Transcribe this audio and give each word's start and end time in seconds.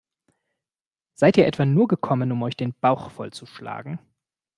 Seid 1.13 1.37
ihr 1.37 1.45
etwa 1.45 1.63
nur 1.67 1.87
gekommen, 1.87 2.31
um 2.31 2.41
euch 2.41 2.57
den 2.57 2.73
Bauch 2.73 3.11
vollzuschlagen? 3.11 3.99